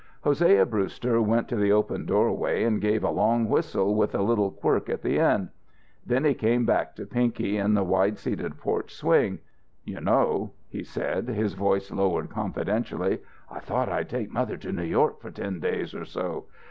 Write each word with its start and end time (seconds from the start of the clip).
Hosea 0.23 0.65
Brewster 0.65 1.21
went 1.21 1.47
to 1.49 1.55
the 1.55 1.71
open 1.71 2.07
doorway 2.07 2.63
and 2.63 2.81
gave 2.81 3.03
a 3.03 3.11
long 3.11 3.47
whistle 3.47 3.93
with 3.93 4.15
a 4.15 4.23
little 4.23 4.49
quirk 4.49 4.89
at 4.89 5.03
the 5.03 5.19
end. 5.19 5.49
Then 6.03 6.25
he 6.25 6.33
came 6.33 6.65
back 6.65 6.95
to 6.95 7.05
Pinky 7.05 7.57
in 7.57 7.75
the 7.75 7.83
wide 7.83 8.17
seated 8.17 8.57
porch 8.57 8.95
swing. 8.95 9.37
"You 9.85 10.01
know," 10.01 10.53
he 10.67 10.83
said, 10.83 11.27
his 11.27 11.53
voice 11.53 11.91
lowered 11.91 12.31
confidentially, 12.31 13.19
"I 13.47 13.59
thought 13.59 13.89
I'd 13.89 14.09
take 14.09 14.31
mother 14.31 14.57
to 14.57 14.71
New 14.71 14.81
York 14.81 15.21
for 15.21 15.29
ten 15.29 15.59
days 15.59 15.93
or 15.93 16.05
so. 16.05 16.45